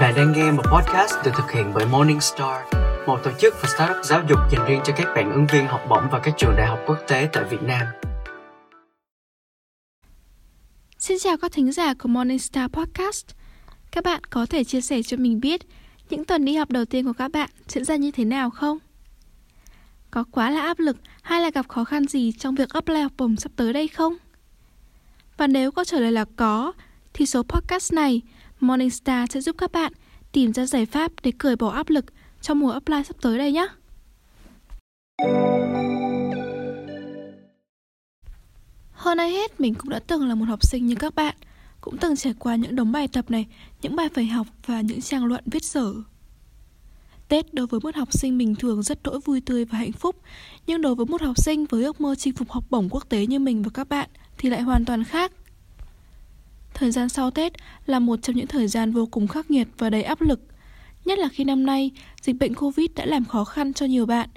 [0.00, 2.62] Bạn đang nghe một podcast được thực hiện bởi Morningstar,
[3.06, 5.80] một tổ chức và startup giáo dục dành riêng cho các bạn ứng viên học
[5.88, 7.86] bổng và các trường đại học quốc tế tại Việt Nam.
[10.98, 13.26] Xin chào các thính giả của Morningstar Podcast.
[13.90, 15.60] Các bạn có thể chia sẻ cho mình biết
[16.10, 18.78] những tuần đi học đầu tiên của các bạn diễn ra như thế nào không?
[20.10, 23.12] Có quá là áp lực hay là gặp khó khăn gì trong việc apply học
[23.16, 24.16] bổng sắp tới đây không?
[25.36, 26.72] Và nếu có trả lời là có,
[27.12, 28.22] thì số podcast này
[28.62, 29.92] Morningstar sẽ giúp các bạn
[30.32, 32.04] tìm ra giải pháp để cởi bỏ áp lực
[32.40, 33.66] trong mùa apply sắp tới đây nhé.
[38.92, 41.34] Hơn ai hết, mình cũng đã từng là một học sinh như các bạn,
[41.80, 43.46] cũng từng trải qua những đống bài tập này,
[43.82, 45.94] những bài phải học và những trang luận viết sở.
[47.28, 50.16] Tết đối với một học sinh bình thường rất đỗi vui tươi và hạnh phúc,
[50.66, 53.26] nhưng đối với một học sinh với ước mơ chinh phục học bổng quốc tế
[53.26, 54.08] như mình và các bạn
[54.38, 55.32] thì lại hoàn toàn khác.
[56.74, 57.52] Thời gian sau Tết
[57.86, 60.40] là một trong những thời gian vô cùng khắc nghiệt và đầy áp lực.
[61.04, 61.90] Nhất là khi năm nay,
[62.22, 64.28] dịch bệnh Covid đã làm khó khăn cho nhiều bạn,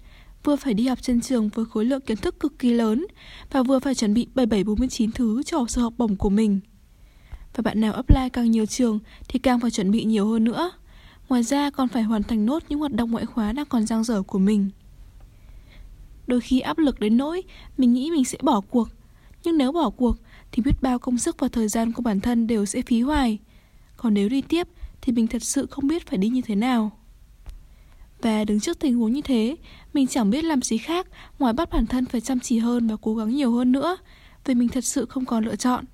[0.43, 3.05] vừa phải đi học trên trường với khối lượng kiến thức cực kỳ lớn
[3.51, 6.59] và vừa phải chuẩn bị 7749 thứ cho sự học bổng của mình.
[7.55, 10.71] Và bạn nào apply càng nhiều trường thì càng phải chuẩn bị nhiều hơn nữa.
[11.29, 14.03] Ngoài ra còn phải hoàn thành nốt những hoạt động ngoại khóa đang còn dang
[14.03, 14.69] dở của mình.
[16.27, 17.43] Đôi khi áp lực đến nỗi
[17.77, 18.89] mình nghĩ mình sẽ bỏ cuộc.
[19.43, 20.17] Nhưng nếu bỏ cuộc
[20.55, 23.39] thì biết bao công sức và thời gian của bản thân đều sẽ phí hoài.
[23.97, 24.67] Còn nếu đi tiếp
[25.01, 26.91] thì mình thật sự không biết phải đi như thế nào.
[28.21, 29.55] Và đứng trước tình huống như thế,
[29.93, 31.07] mình chẳng biết làm gì khác
[31.39, 33.97] ngoài bắt bản thân phải chăm chỉ hơn và cố gắng nhiều hơn nữa,
[34.45, 35.85] vì mình thật sự không còn lựa chọn.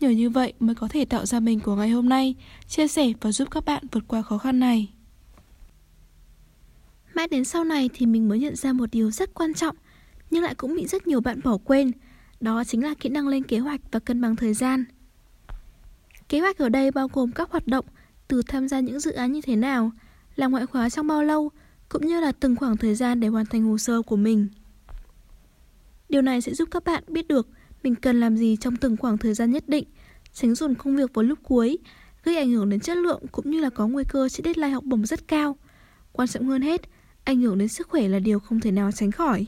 [0.00, 2.34] Nhờ như vậy mới có thể tạo ra mình của ngày hôm nay,
[2.68, 4.88] chia sẻ và giúp các bạn vượt qua khó khăn này.
[7.14, 9.76] Mãi đến sau này thì mình mới nhận ra một điều rất quan trọng,
[10.30, 11.92] nhưng lại cũng bị rất nhiều bạn bỏ quên,
[12.40, 14.84] đó chính là kỹ năng lên kế hoạch và cân bằng thời gian.
[16.28, 17.84] Kế hoạch ở đây bao gồm các hoạt động
[18.28, 19.90] từ tham gia những dự án như thế nào,
[20.36, 21.50] làm ngoại khóa trong bao lâu,
[21.88, 24.48] cũng như là từng khoảng thời gian để hoàn thành hồ sơ của mình.
[26.08, 27.48] Điều này sẽ giúp các bạn biết được
[27.82, 29.84] mình cần làm gì trong từng khoảng thời gian nhất định,
[30.32, 31.78] tránh dồn công việc vào lúc cuối,
[32.24, 34.84] gây ảnh hưởng đến chất lượng cũng như là có nguy cơ sẽ deadline học
[34.84, 35.56] bổng rất cao.
[36.12, 36.80] Quan trọng hơn hết,
[37.24, 39.46] ảnh hưởng đến sức khỏe là điều không thể nào tránh khỏi.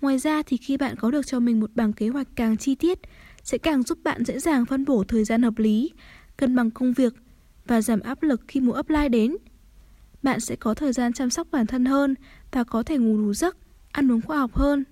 [0.00, 2.74] Ngoài ra thì khi bạn có được cho mình một bảng kế hoạch càng chi
[2.74, 2.98] tiết
[3.42, 5.92] sẽ càng giúp bạn dễ dàng phân bổ thời gian hợp lý,
[6.36, 7.14] cân bằng công việc
[7.66, 9.36] và giảm áp lực khi mùa upline đến.
[10.22, 12.14] Bạn sẽ có thời gian chăm sóc bản thân hơn
[12.52, 13.56] và có thể ngủ đủ giấc,
[13.92, 14.84] ăn uống khoa học hơn.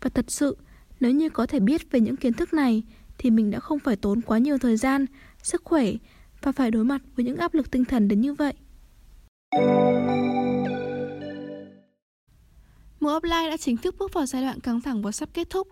[0.00, 0.56] Và thật sự,
[1.00, 2.82] nếu như có thể biết về những kiến thức này
[3.18, 5.06] thì mình đã không phải tốn quá nhiều thời gian,
[5.42, 5.92] sức khỏe
[6.42, 8.54] và phải đối mặt với những áp lực tinh thần đến như vậy.
[13.12, 15.68] Mùa offline đã chính thức bước vào giai đoạn căng thẳng và sắp kết thúc.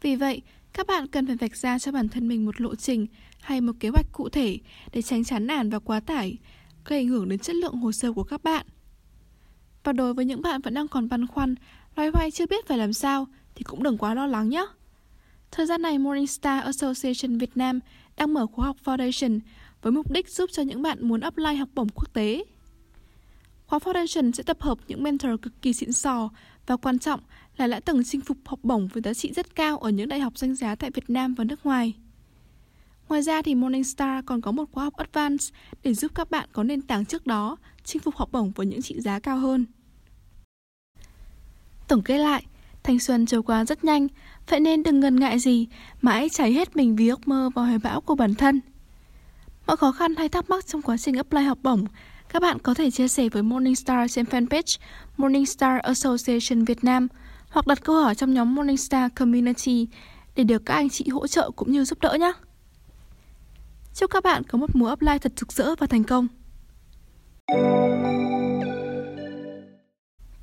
[0.00, 3.06] Vì vậy, các bạn cần phải vạch ra cho bản thân mình một lộ trình
[3.40, 4.58] hay một kế hoạch cụ thể
[4.92, 6.36] để tránh chán nản và quá tải,
[6.84, 8.66] gây ảnh hưởng đến chất lượng hồ sơ của các bạn.
[9.84, 11.54] Và đối với những bạn vẫn đang còn băn khoăn,
[11.96, 14.66] loay hoay chưa biết phải làm sao thì cũng đừng quá lo lắng nhé.
[15.50, 17.80] Thời gian này Morningstar Association Việt Nam
[18.16, 19.40] đang mở khóa học Foundation
[19.82, 22.44] với mục đích giúp cho những bạn muốn apply học bổng quốc tế.
[23.74, 26.28] Khóa Foundation sẽ tập hợp những mentor cực kỳ xịn sò
[26.66, 27.20] và quan trọng
[27.56, 30.20] là đã từng chinh phục học bổng với giá trị rất cao ở những đại
[30.20, 31.92] học danh giá tại Việt Nam và nước ngoài.
[33.08, 35.44] Ngoài ra thì Morningstar còn có một khóa học Advance
[35.82, 38.82] để giúp các bạn có nền tảng trước đó chinh phục học bổng với những
[38.82, 39.66] trị giá cao hơn.
[41.88, 42.46] Tổng kết lại,
[42.82, 44.08] thanh xuân trôi qua rất nhanh,
[44.48, 45.66] vậy nên đừng ngần ngại gì
[46.02, 48.60] mà hãy cháy hết mình vì ước mơ và hoài bão của bản thân.
[49.66, 51.84] Mọi khó khăn hay thắc mắc trong quá trình apply học bổng
[52.28, 54.78] các bạn có thể chia sẻ với Morningstar trên fanpage
[55.16, 57.08] Morningstar Association Việt Nam
[57.48, 59.88] hoặc đặt câu hỏi trong nhóm Morningstar Community
[60.36, 62.32] để được các anh chị hỗ trợ cũng như giúp đỡ nhé.
[63.94, 66.28] Chúc các bạn có một mùa upline thật rực rỡ và thành công.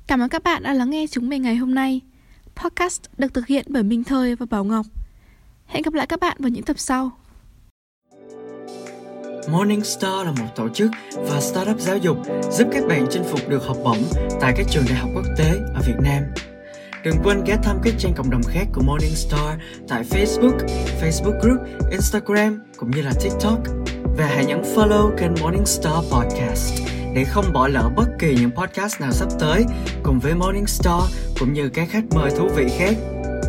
[0.06, 2.00] Cảm ơn các bạn đã lắng nghe chúng mình ngày hôm nay.
[2.56, 4.86] Podcast được thực hiện bởi Minh Thời và Bảo Ngọc.
[5.66, 7.10] Hẹn gặp lại các bạn vào những tập sau.
[9.48, 12.16] Morningstar là một tổ chức và startup giáo dục
[12.50, 14.02] giúp các bạn chinh phục được học bổng
[14.40, 16.22] tại các trường đại học quốc tế ở Việt Nam.
[17.04, 19.58] Đừng quên ghé thăm các trang cộng đồng khác của Morningstar
[19.88, 20.58] tại Facebook,
[21.00, 21.60] Facebook Group,
[21.90, 23.58] Instagram cũng như là TikTok.
[24.16, 26.82] Và hãy nhấn follow kênh Morningstar Podcast
[27.14, 29.64] để không bỏ lỡ bất kỳ những podcast nào sắp tới
[30.02, 31.02] cùng với Morningstar
[31.40, 32.94] cũng như các khách mời thú vị khác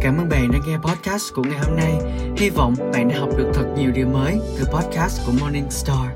[0.03, 1.93] Cảm ơn bạn đã nghe podcast của ngày hôm nay.
[2.37, 6.07] Hy vọng bạn đã học được thật nhiều điều mới từ podcast của Morning Star.